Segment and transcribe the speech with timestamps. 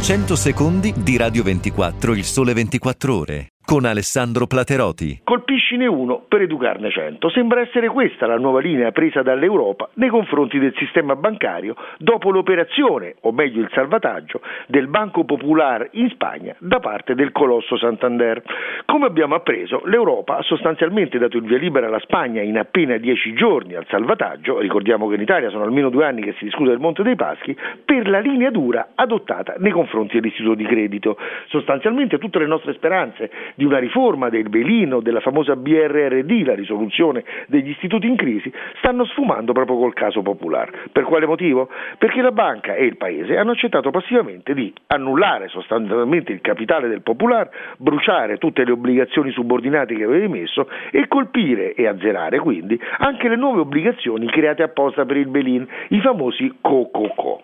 [0.00, 5.20] 100 secondi di Radio 24 Il Sole 24 Ore con Alessandro Plateroti.
[5.68, 7.28] Colpiscine uno per educarne 100.
[7.28, 13.16] Sembra essere questa la nuova linea presa dall'Europa nei confronti del sistema bancario dopo l'operazione,
[13.22, 18.42] o meglio il salvataggio, del Banco Popular in Spagna da parte del colosso Santander.
[18.86, 23.34] Come abbiamo appreso, l'Europa ha sostanzialmente dato il via libera alla Spagna in appena dieci
[23.34, 26.78] giorni al salvataggio, ricordiamo che in Italia sono almeno due anni che si discute del
[26.78, 27.54] Monte dei Paschi,
[27.84, 31.18] per la linea dura adottata nei confronti dell'istituto di credito.
[31.48, 37.24] Sostanzialmente tutte le nostre speranze di una riforma del Belino, della famosa BRRD, la risoluzione
[37.46, 40.72] degli istituti in crisi, stanno sfumando proprio col caso Popolare.
[40.92, 41.68] Per quale motivo?
[41.98, 47.02] Perché la banca e il Paese hanno accettato passivamente di annullare sostanzialmente il capitale del
[47.02, 53.28] Popolare, bruciare tutte le obbligazioni subordinate che aveva emesso e colpire e azzerare quindi anche
[53.28, 57.42] le nuove obbligazioni create apposta per il Belin, i famosi COCOCO.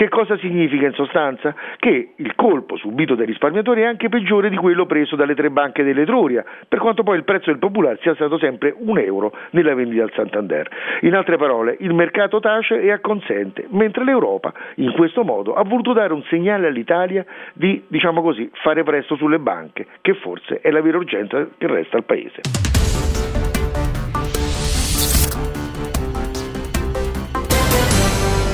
[0.00, 1.54] Che cosa significa in sostanza?
[1.76, 5.84] Che il colpo subito dai risparmiatori è anche peggiore di quello preso dalle tre banche
[5.84, 10.02] dell'Etruria, per quanto poi il prezzo del popolare sia stato sempre un euro nella vendita
[10.02, 10.70] al Santander.
[11.02, 15.92] In altre parole, il mercato tace e acconsente, mentre l'Europa in questo modo ha voluto
[15.92, 20.80] dare un segnale all'Italia di, diciamo così, fare presto sulle banche, che forse è la
[20.80, 22.99] vera urgenza che resta al Paese.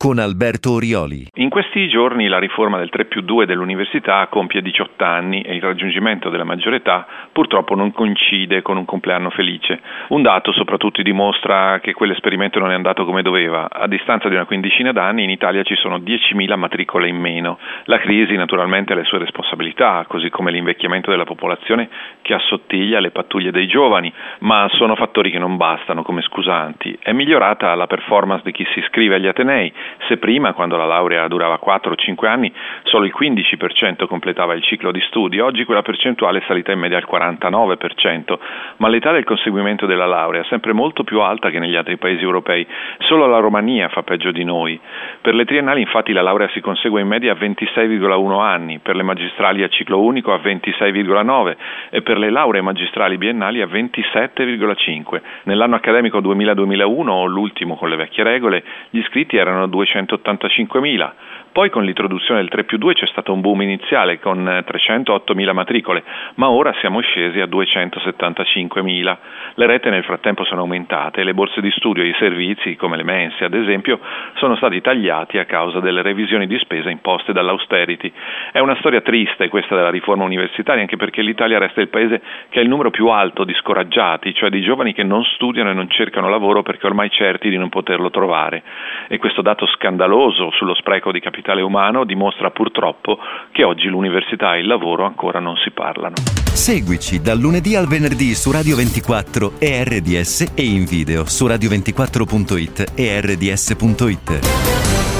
[0.00, 1.26] con Alberto Orioli.
[1.34, 5.60] In questi giorni la riforma del 3 più 2 dell'università compie 18 anni e il
[5.60, 9.78] raggiungimento della maggiore età purtroppo non coincide con un compleanno felice.
[10.08, 13.68] Un dato soprattutto dimostra che quell'esperimento non è andato come doveva.
[13.70, 17.58] A distanza di una quindicina d'anni in Italia ci sono 10.000 matricole in meno.
[17.84, 21.90] La crisi naturalmente ha le sue responsabilità, così come l'invecchiamento della popolazione
[22.22, 26.98] che assottiglia le pattuglie dei giovani, ma sono fattori che non bastano come scusanti.
[27.02, 29.70] È migliorata la performance di chi si iscrive agli Atenei
[30.08, 32.52] se prima, quando la laurea durava 4 o 5 anni,
[32.84, 36.98] solo il 15% completava il ciclo di studi, oggi quella percentuale è salita in media
[36.98, 38.38] al 49%,
[38.78, 42.22] ma l'età del conseguimento della laurea è sempre molto più alta che negli altri paesi
[42.22, 42.66] europei,
[42.98, 44.78] solo la Romania fa peggio di noi.
[45.20, 49.02] Per le triennali infatti la laurea si consegue in media a 26,1 anni, per le
[49.02, 51.56] magistrali a ciclo unico a 26,9
[51.90, 55.20] e per le lauree magistrali biennali a 27,5.
[55.44, 61.12] Nell'anno accademico 2000-2001, o l'ultimo con le vecchie regole, gli iscritti erano 285.000.
[61.52, 66.04] Poi con l'introduzione del 3 più 2 c'è stato un boom iniziale con 308.000 matricole,
[66.34, 69.16] ma ora siamo scesi a 275.000.
[69.54, 72.96] Le rete nel frattempo sono aumentate e le borse di studio e i servizi, come
[72.96, 73.98] le mense ad esempio,
[74.34, 78.12] sono stati tagliati a causa delle revisioni di spesa imposte dall'austerity.
[78.52, 82.60] È una storia triste questa della riforma universitaria, anche perché l'Italia resta il paese che
[82.60, 85.90] ha il numero più alto di scoraggiati, cioè di giovani che non studiano e non
[85.90, 88.62] cercano lavoro perché ormai certi di non poterlo trovare.
[89.08, 93.18] E questo dato scandaloso sullo spreco di capitale umano dimostra purtroppo
[93.52, 96.14] che oggi l'università e il lavoro ancora non si parlano.
[96.52, 102.92] Seguici dal lunedì al venerdì su Radio 24 e RDS e in video su radio24.it
[102.94, 105.19] e rds.it.